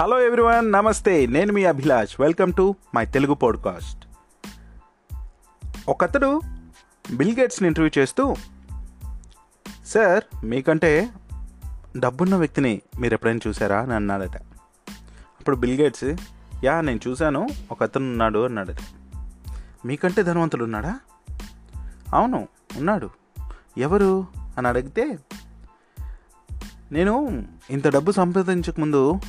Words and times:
Hello 0.00 0.20
everyone 0.20 0.72
నమస్తే 0.72 1.26
నేను 1.26 1.52
మీ 1.52 1.64
Abhilash. 1.64 2.20
Welcome 2.20 2.52
to 2.52 2.74
my 2.94 3.06
Telugu 3.06 3.34
podcast 3.34 4.06
ఒకతడు 5.88 6.40
Bill 7.14 7.40
గేట్స్ని 7.40 7.66
ఇంటర్వ్యూ 7.66 8.02
చేస్తూ 8.02 8.34
సార్ 9.86 10.46
మీకంటే 10.46 11.10
డబ్బున్న 11.98 12.34
వ్యక్తిని 12.34 12.82
మీరు 13.00 13.14
ఎప్పుడైనా 13.14 13.38
చూసారా? 13.48 13.80
అని 13.80 13.94
అన్నాడట. 13.94 14.36
అప్పుడు 15.40 15.56
బిల్ 15.56 15.80
గేట్స్ 15.80 16.16
యా 16.64 16.80
నేను 16.80 17.00
చూశాను. 17.08 17.48
ఒక 17.70 17.82
అతను 17.82 18.04
ఉన్నాడు 18.04 18.44
అన్నాడట. 18.44 18.76
మీకంటే 19.86 20.22
ధనవంతుడు 20.22 20.64
ఉన్నాడా? 20.64 21.00
అవును 22.14 22.48
ఉన్నాడు. 22.76 23.10
ఎవరు? 23.78 24.26
అని 24.58 24.68
అడిగితే 24.68 25.18
నేను 26.92 27.44
ఇంత 27.70 27.88
డబ్బు 27.88 28.12
సంపాదించక 28.12 28.80
ముందు 28.80 29.20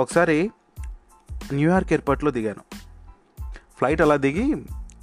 ఒకసారి 0.00 0.50
న్యూయార్క్ 1.52 1.92
ఎయిర్పోర్ట్లో 1.92 2.30
దిగాను. 2.30 2.62
ఫ్లైట్ 3.78 4.02
అలా 4.02 4.16
దిగి 4.16 4.46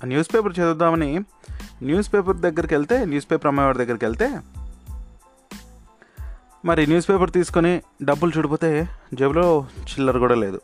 న్యూస్ 0.05 0.34
పేపర్ 0.34 0.59
చదువుదామని 0.59 1.20
న్యూస్ 1.84 2.13
పేపర్ 2.13 2.38
దగ్గరికి 2.38 2.76
వెళ్తే 2.76 3.05
న్యూస్ 3.05 3.31
పేపర్ 3.31 3.48
అమ్మేవాడి 3.48 3.77
దగ్గరికి 3.77 4.05
వెళ్తే 4.05 4.39
మరి 6.66 6.88
న్యూస్ 6.88 7.09
పేపర్ 7.09 7.31
తీసుకొని 7.31 7.81
డబ్బులు 8.03 8.31
చూడిపోతే 8.38 8.89
జేబులో 9.13 9.67
చిల్లర 9.81 10.17
కూడా 10.17 10.36
లేదు. 10.36 10.62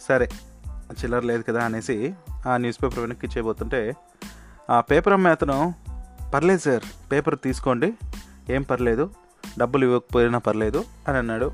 సరే 0.00 0.28
చిల్లర 0.92 1.20
లేదు 1.20 1.42
కదా 1.42 1.64
అనేసి 1.64 2.14
ఆ 2.46 2.56
న్యూస్ 2.56 2.82
పేపర్ 2.82 2.98
వెనక్కి 2.98 3.26
ఇచ్చేయబోతుంటే 3.26 3.96
ఆ 4.70 4.80
పేపర్ 4.80 5.12
అమ్మే 5.12 5.30
అతను 5.30 5.74
పర్లేదు 6.34 6.60
సార్ 6.60 7.12
పేపర్ 7.12 7.38
తీసుకోండి 7.44 7.94
ఏం 8.50 8.62
పర్లేదు 8.62 9.10
డబ్బులు 9.58 9.84
ఇవ్వకపోయినా 9.84 10.38
పర్లేదు 10.38 10.84
అని 11.08 11.18
అన్నాడు. 11.18 11.52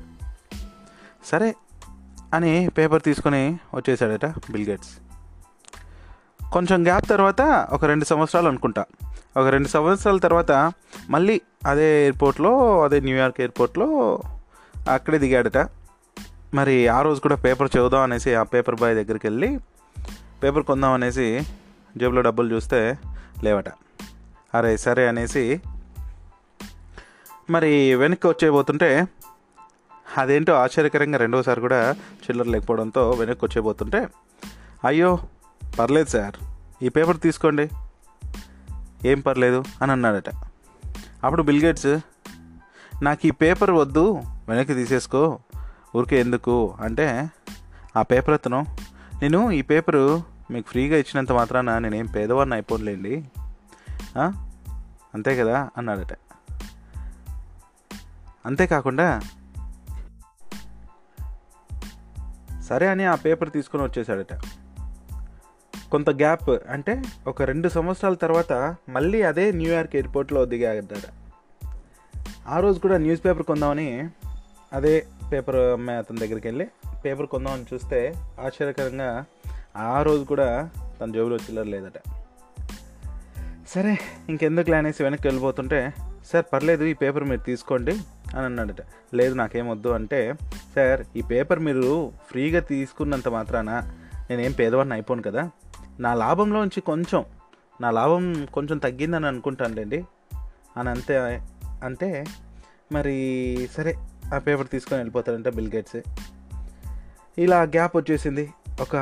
సరే 1.25 1.55
అని 2.33 2.69
పేపర్ 2.69 3.01
తీసుకొని 3.01 3.57
వచ్చేసాడట 3.75 4.25
బిల్ 4.25 4.69
గేట్స్. 4.69 4.89
కొంచెం 6.53 6.83
గ్యాప్ 6.83 7.09
తర్వాత 7.09 7.67
ఒక 7.71 7.85
రెండు 7.85 8.05
సంవత్సరాలు 8.05 8.47
అనుకుంటా. 8.47 8.85
ఒక 9.37 9.47
రెండు 9.47 9.67
సంవత్సరాల 9.67 10.17
తర్వాత 10.17 10.71
మళ్ళీ 11.09 11.41
అదే 11.67 12.01
ఎయిర్పోర్ట్లో 12.01 12.83
అదే 12.83 12.99
న్యూయార్క్ 12.99 13.39
ఎయిర్పోర్ట్లో 13.39 14.19
అక్కడే 14.89 15.17
దిగాడట. 15.17 15.69
మరి 16.53 16.87
ఆ 16.87 17.01
రోజు 17.01 17.21
కూడా 17.21 17.35
పేపర్ 17.35 17.69
చదువుదాం 17.77 18.01
అనేసి 18.01 18.35
ఆ 18.35 18.43
పేపర్ 18.43 18.75
బాయ్ 18.75 18.95
దగ్గరికి 18.95 19.27
వెళ్ళి 19.27 19.59
పేపర్ 20.43 20.63
కొందాం 20.63 20.91
అనేసి 20.91 21.41
జేబులో 21.97 22.21
డబ్బులు 22.21 22.55
చూస్తే 22.55 22.97
లేవట. 23.43 23.65
అరే 24.55 24.77
సరే 24.77 25.07
అనేసి 25.07 25.61
మరి 27.49 27.95
వెనక్కి 27.95 28.27
వచ్చేయబోతుంటే 28.27 29.07
అదేంటో 30.17 30.53
ఆశ్చర్యకరంగా 30.53 31.17
రెండోసారి 31.17 31.61
కూడా 31.61 31.91
చిల్లర 31.91 32.45
లేకపోవడంతో 32.45 33.11
వెనక్కి 33.11 33.45
వచ్చేబోతుంటే 33.45 34.07
అయ్యో 34.85 35.19
పర్లేదు 35.79 36.09
సార్ 36.09 36.33
ఈ 36.83 36.89
పేపర్ 36.89 37.19
తీసుకోండి. 37.19 37.69
ఏం 39.07 39.19
పర్లేదు 39.19 39.63
అని 39.81 39.91
అన్నాడట. 39.91 40.29
అప్పుడు 41.23 41.41
బిల్ 41.41 41.65
గేట్స్ 41.65 41.99
నాకు 43.03 43.27
ఈ 43.27 43.31
పేపర్ 43.31 43.71
వద్దు 43.71 44.21
వెనక్కి 44.49 44.73
తీసేసుకో. 44.73 45.39
ఊరికే 45.95 46.19
ఎందుకు 46.19 46.75
అంటే 46.81 47.29
ఆ 47.97 48.01
పేపర్ 48.01 48.33
అతను. 48.33 48.65
నేను 49.21 49.51
ఈ 49.51 49.61
పేపరు 49.61 50.23
మీకు 50.51 50.69
ఫ్రీగా 50.69 50.97
ఇచ్చినంత 50.97 51.31
మాత్రాన 51.31 51.77
నేనేం 51.77 52.05
పేదవాడిని 52.05 52.55
అయిపోలేండి 52.55 53.25
అంతే 55.13 55.35
కదా? 55.35 55.69
అన్నాడట. 55.77 56.13
అంతేకాకుండా 58.45 59.21
సరే 62.69 62.87
అని 62.87 63.05
ఆ 63.05 63.15
పేపర్ 63.15 63.51
తీసుకొని 63.51 63.83
వచ్చేసాడట. 63.83 64.33
కొంత 65.91 66.09
గ్యాప్ 66.09 66.49
అంటే 66.49 67.03
ఒక 67.27 67.41
రెండు 67.41 67.69
సంవత్సరాల 67.69 68.13
తర్వాత 68.13 68.75
మళ్ళీ 68.89 69.21
అదే 69.21 69.51
న్యూయార్క్ 69.51 69.95
ఎయిర్పోర్ట్లో 69.95 70.45
దిగాడట. 70.45 70.85
ఆ 72.47 72.59
రోజు 72.59 72.79
కూడా 72.79 72.97
న్యూస్ 72.97 73.25
పేపర్ 73.25 73.43
కొందామని 73.43 74.09
అదే 74.73 75.05
పేపర్ 75.31 75.55
అమ్మాయి 75.55 75.99
అతని 75.99 76.17
దగ్గరికి 76.17 76.47
వెళ్ళి 76.47 76.67
పేపర్ 77.05 77.27
కొందామని 77.27 77.65
చూస్తే 77.73 78.13
ఆశ్చర్యకరంగా 78.45 79.25
ఆ 79.77 80.01
రోజు 80.01 80.23
కూడా 80.23 80.69
తన 81.01 81.11
జేబులో 81.11 81.35
చిల్లర 81.35 81.63
లేదట. 81.63 82.09
సరే 83.67 83.97
ఇంకెందుకు 84.29 84.69
లేనేసి 84.69 85.03
వెనక్కి 85.03 85.27
వెళ్ళిపోతుంటే 85.27 85.93
సార్ 86.33 86.45
పర్లేదు 86.53 86.83
ఈ 86.83 86.93
పేపర్ 86.93 87.23
మీరు 87.23 87.41
తీసుకోండి 87.41 87.91
అని 88.35 88.45
అన్నాడట. 88.45 88.81
లేదు 89.13 89.33
నాకేమొద్దు 89.33 89.89
అంటే 89.89 90.33
సార్ 90.75 91.17
ఈ 91.17 91.21
పేపర్ 91.21 91.59
మీరు 91.59 92.11
ఫ్రీగా 92.29 92.59
తీసుకున్నంత 92.59 93.27
మాత్రాన 93.27 93.69
నేనేం 94.29 94.51
పేదవాడిని 94.51 94.93
అయిపోను 94.93 95.21
కదా. 95.21 95.49
నా 95.99 96.13
లాభంలోంచి 96.13 96.81
కొంచెం 96.81 97.25
నా 97.81 97.91
లాభం 97.91 98.47
కొంచెం 98.53 98.77
తగ్గిందని 98.77 99.27
అనుకుంటానులేండి. 99.27 100.03
అని 100.77 100.89
అంతే 100.89 101.41
అంటే 101.83 102.25
మరి 102.91 103.69
సరే 103.77 103.95
ఆ 104.33 104.37
పేపర్ 104.37 104.67
తీసుకొని 104.67 104.99
వెళ్ళిపోతాడంటే 104.99 105.49
బిల్ 105.51 105.73
గేట్స్. 105.75 106.01
ఇలా 107.37 107.61
గ్యాప్ 107.61 107.97
వచ్చేసింది. 107.97 108.53
ఒక 108.81 108.95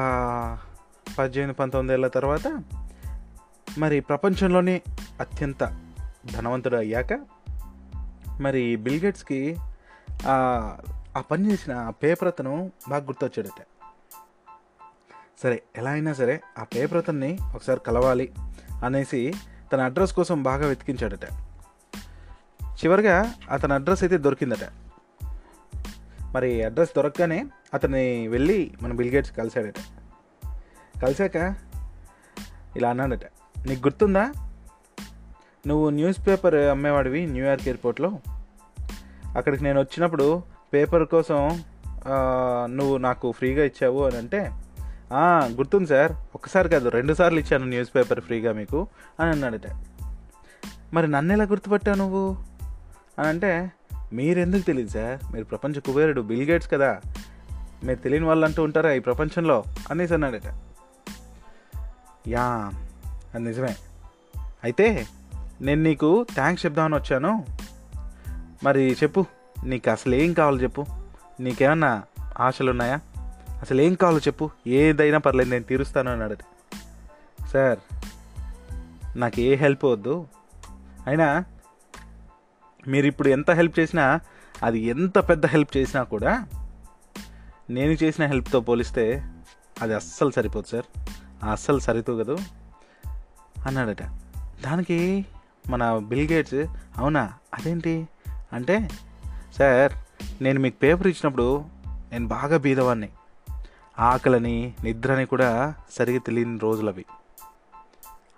పద్దెనిమిది 1.19 1.53
పంతొమ్మిది 1.53 1.93
ఏళ్ళ 1.93 2.07
తర్వాత 2.07 2.63
మరి 3.77 3.99
ప్రపంచంలోనే 3.99 4.81
అత్యంత 5.19 5.79
ధనవంతుడు 6.33 6.75
అయ్యాక 6.75 7.19
మరి 8.41 8.75
బిల్ 8.75 9.05
గేట్స్కి 9.05 9.57
ఆ 11.17 11.21
పని 11.21 11.51
చేసిన 11.51 11.73
ఆ 11.73 11.89
పేపర్ 11.89 12.27
అతను 12.27 12.71
బాగా 12.89 13.03
గుర్తొచ్చాడట 13.03 13.65
సరే 15.43 15.63
ఎలా 15.75 15.91
అయినా 15.91 16.13
సరే 16.13 16.41
ఆ 16.57 16.63
పేపర్ 16.63 16.97
అతన్ని 16.97 17.37
ఒకసారి 17.55 17.79
కలవాలి 17.79 18.33
అనేసి 18.85 19.33
తన 19.73 19.81
అడ్రస్ 19.81 20.13
కోసం 20.13 20.43
బాగా 20.43 20.67
వెతికించాడట 20.67 21.23
చివరిగా 22.61 23.33
అతని 23.51 23.73
అడ్రస్ 23.73 24.03
అయితే 24.03 24.17
దొరికిందట. 24.17 24.63
మరి 26.33 26.63
అడ్రస్ 26.63 26.89
దొరకగానే 26.95 27.45
అతన్ని 27.73 28.27
వెళ్ళి 28.27 28.73
మన 28.81 28.93
బిల్ 28.93 29.15
గేట్స్ 29.15 29.31
కలిశాడట. 29.31 29.75
కలిశాక 31.01 31.55
ఇలా 32.77 32.89
అన్నాడట 32.89 33.25
నీకు 33.65 33.87
గుర్తుందా? 33.87 34.33
నువ్వు 35.67 35.89
న్యూస్ 35.89 36.27
పేపర్ 36.27 36.55
అమ్మేవాడివి 36.55 37.25
న్యూయార్క్ 37.25 37.67
ఎయిర్పోర్ట్లో. 37.67 38.19
అక్కడికి 39.37 39.63
నేను 39.63 39.79
వచ్చినప్పుడు 39.79 40.56
పేపర్ 40.73 41.05
కోసం 41.05 41.63
నువ్వు 42.65 42.97
నాకు 42.97 43.31
ఫ్రీగా 43.31 43.63
ఇచ్చావు 43.63 44.03
అని 44.03 44.17
అంటే 44.17 44.51
గుర్తుంది 45.45 45.87
సార్. 45.87 46.11
ఒకసారి 46.35 46.69
కాదు 46.69 46.89
రెండు 46.89 47.13
సార్లు 47.13 47.39
ఇచ్చాను 47.39 47.65
న్యూస్ 47.65 47.95
పేపర్ 47.95 48.19
ఫ్రీగా 48.19 48.53
మీకు 48.53 48.87
అని 49.19 49.29
అన్నాడట 49.29 49.69
మరి 50.93 51.07
నన్ను 51.07 51.33
ఎలా 51.33 51.43
గుర్తుపట్టావు 51.43 51.97
నువ్వు? 51.97 52.37
అని 53.19 53.27
అంటే 53.27 53.71
మీరెందుకు 54.13 54.61
తెలియదు 54.61 54.89
సార్. 54.89 55.33
మీరు 55.33 55.45
ప్రపంచ 55.45 55.79
కుబేరుడు 55.79 56.21
బిల్ 56.21 56.49
గేట్స్ 56.49 56.71
కదా. 56.71 57.01
మీరు 57.83 57.99
తెలియని 57.99 58.25
వాళ్ళు 58.25 58.45
అంటూ 58.45 58.63
ఉంటారా 58.63 58.91
ఈ 58.91 58.99
ప్రపంచంలో? 58.99 59.63
అనేసి 59.91 60.13
అన్నాడట 60.13 60.41
యా 62.27 62.71
అది 63.35 63.43
నిజమే. 63.43 63.75
అయితే 64.63 65.07
నేను 65.61 65.83
నీకు 65.83 66.25
థ్యాంక్స్ 66.33 66.65
చెప్దామని 66.65 66.95
వచ్చాను. 66.95 67.45
మరి 68.63 68.97
చెప్పు. 69.03 69.25
నీకు 69.63 69.89
అసలు 69.89 70.15
ఏం 70.15 70.33
కావాలో 70.33 70.57
చెప్పు? 70.57 70.85
నీకేమన్నా 71.39 72.03
ఆశలు 72.39 72.71
ఉన్నాయా 72.71 72.99
అసలు 73.61 73.81
ఏం 73.81 73.93
కావాలో 73.93 74.17
చెప్పు? 74.17 74.49
ఏదైనా 74.67 75.17
పర్లేదు 75.17 75.49
నేను 75.49 75.63
తీరుస్తాను 75.63 76.11
అన్నాడు 76.11 76.37
సార్ 77.47 77.79
నాకు 79.17 79.41
ఏ 79.41 79.55
హెల్ప్ 79.55 79.85
వద్దు. 79.85 80.27
అయినా 81.07 81.43
మీరు 82.87 83.05
ఇప్పుడు 83.05 83.29
ఎంత 83.29 83.51
హెల్ప్ 83.51 83.79
చేసినా 83.79 84.19
అది 84.63 84.79
ఎంత 84.79 85.17
పెద్ద 85.29 85.45
హెల్ప్ 85.45 85.77
చేసినా 85.77 86.03
కూడా 86.03 86.47
నేను 87.69 87.91
చేసిన 87.91 88.25
హెల్ప్తో 88.25 88.59
పోలిస్తే 88.59 89.33
అది 89.81 89.95
అస్సలు 89.95 90.31
సరిపోదు 90.31 90.67
సార్. 90.67 90.99
అస్సలు 91.51 91.79
సరితూగదు 91.79 92.37
అన్నాడట. 93.65 94.03
దానికి 94.63 95.25
మన 95.69 95.97
బిల్ 95.97 96.31
గేట్స్ 96.31 96.65
అవునా? 96.97 97.33
అదేంటి? 97.53 98.07
అంటే 98.53 98.89
సార్ 99.57 99.93
నేను 100.43 100.59
మీకు 100.59 100.77
పేపర్ 100.79 101.07
ఇచ్చినప్పుడు 101.07 101.65
నేను 102.11 102.27
బాగా 102.27 102.57
బీదవాడిని 102.57 103.09
ఆకలని 103.99 104.73
నిద్రని 104.83 105.25
కూడా 105.25 105.73
సరిగా 105.91 106.19
తెలియని 106.19 106.59
రోజులు 106.59 106.89
అవి 106.89 107.05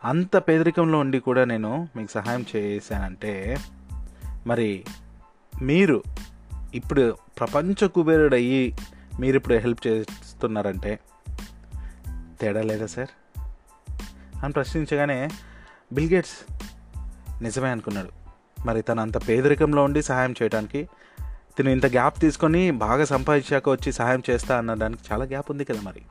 అంత 0.04 0.38
పేదరికంలో 0.38 1.00
ఉండి 1.00 1.20
కూడా 1.20 1.46
నేను 1.46 1.88
మీకు 1.96 2.12
సహాయం 2.12 2.46
చేశానంటే 2.56 3.58
మరి 4.48 4.84
మీరు 5.62 6.04
ఇప్పుడు 6.74 7.18
ప్రపంచ 7.40 7.88
కుబేరుడు 7.88 8.36
అయ్యి 8.36 8.76
మీరు 9.20 9.36
ఇప్పుడు 9.36 9.54
హెల్ప్ 9.54 9.88
చేస్తున్నారంటే 9.88 11.00
తేడా 12.42 12.62
లేదా 12.62 12.86
సార్? 12.86 13.10
అని 14.44 14.54
ప్రశ్నించగానే 14.54 15.30
బిల్గేట్స్ 15.94 16.54
నిజమే 17.44 17.70
అనుకున్నాడు. 17.70 18.10
మరి 18.66 18.82
తను 18.82 19.02
అంత 19.02 19.30
పేదరికంలో 19.30 19.84
ఉండి 19.84 20.04
సహాయం 20.04 20.32
చేయడానికి 20.42 20.90
తిను 21.60 21.70
ఇంత 21.70 21.86
గ్యాప్ 21.86 22.20
తీసుకొని 22.20 22.72
బాగా 22.72 23.06
సంపాదించాక 23.06 23.70
వచ్చి 23.70 23.92
సహాయం 23.92 24.24
చేస్తా 24.30 24.58
అన్నదానికి 24.58 25.14
చాలా 25.14 25.26
గ్యాప్ 25.26 25.52
ఉంది 25.52 25.64
కదా 25.64 25.82
మరి. 25.82 26.02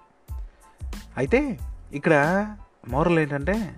అయితే 1.16 1.58
ఇక్కడ 1.92 2.14
మోరల్ 2.88 3.18
ఏంటంటే 3.18 3.76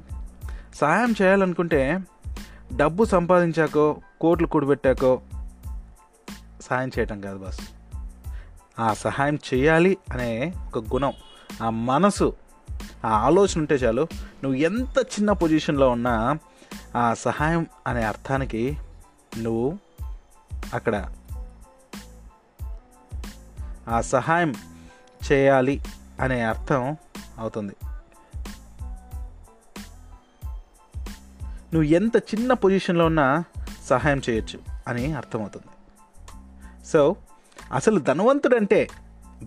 సహాయం 0.75 1.14
చేయాలనుకుంటే 1.22 2.00
డబ్బు 2.72 3.05
సంపాదించాకో 3.05 3.96
కోట్లు 4.20 4.46
కూడబెట్టాకో 4.46 5.20
సహాయం 6.62 6.90
చేయటం 6.99 7.20
కాదు 7.20 7.38
బాస్. 7.38 7.61
ఆ 8.78 8.94
సహాయం 8.94 9.38
చేయాలి 9.55 9.96
అనే 10.12 10.55
ఒక 10.66 10.78
గుణం 10.78 11.12
ఆ 11.62 11.70
మనసు 11.70 12.32
ఆ 13.05 13.08
ఆలోచన 13.08 13.61
ఉంటే 13.61 13.75
చాలు 13.75 14.08
నువ్వు 14.44 14.55
ఎంత 14.55 14.99
చిన్న 14.99 15.32
పొజిషన్లో 15.32 15.88
ఉన్నా 15.88 16.38
ఆ 16.96 17.14
సహాయం 17.14 17.66
అనే 17.87 18.02
అర్థానికి 18.02 18.76
నువ్వు 19.38 19.78
అక్కడ 20.75 21.08
ఆ 23.90 24.00
సహాయం 24.00 24.54
చేయాలి 25.32 25.82
అనే 26.20 26.40
అర్థం 26.40 26.96
అవుతుంది. 27.38 27.72
నువ్వు 31.72 31.82
ఎంత 31.82 32.16
చిన్న 32.16 32.52
పొజిషన్లో 32.52 33.06
ఉన్నా 33.06 33.44
సహాయం 33.84 34.20
చేయొచ్చు 34.31 34.58
అని 34.88 35.12
అర్థమవుతుంది. 35.12 35.66
సో 36.87 37.16
అసలు 37.72 38.00
ధనవంతుడంటే 38.00 38.88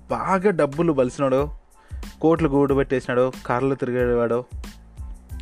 బాగా 0.10 0.50
డబ్బులు 0.50 0.94
బలిసినాడో 0.94 1.58
కోట్లు 2.22 2.50
గూడు 2.50 2.74
పెట్టేసినాడో 2.74 3.32
కార్లు 3.46 3.76
తిరిగేవాడో 3.76 4.46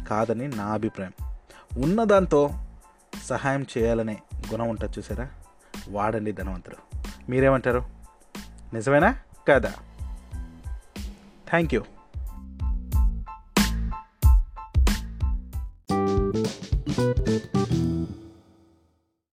కాదని 0.10 0.48
నా 0.48 0.66
అభిప్రాయం. 0.66 1.14
ఉన్నదాంతో 1.84 2.50
సహాయం 3.24 3.66
చేయాలనే 3.78 4.20
గుణం 4.52 4.70
ఉంటుంది 4.70 5.00
చూసారా? 5.00 5.30
వాడండి 5.90 6.32
ధనవంతుడు. 6.32 6.98
మీరేమంటారు? 7.30 8.01
నిజమేనా? 8.74 9.16
కదా. 9.48 9.74
Thank 11.50 11.74
you 11.74 11.84